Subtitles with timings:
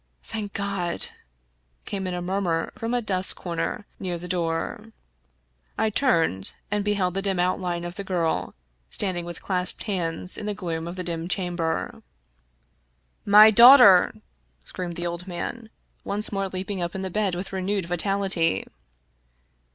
[0.33, 1.09] "Thank God!"
[1.85, 4.87] came in a murmur from a dusk comer near the door.
[5.77, 8.55] I turned, and beheld the dim outline of the girl,
[8.89, 12.01] standing with clasped hands in the gloom of the dim chamber."
[13.35, 14.15] My daughter!"
[14.65, 15.69] screamed the old man,
[16.03, 18.65] once more leap ing up in the bed with renewed vitality.